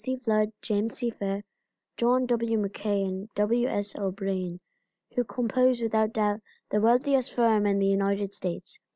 [0.03, 0.15] C.
[0.17, 1.11] Flood, James C.
[1.11, 1.43] Fair,
[1.95, 2.57] John W.
[2.57, 3.67] MacKay and W.
[3.67, 3.93] S.
[3.99, 4.59] O'Brien,
[5.13, 8.79] who compose without doubt the wealthiest firm in the United States.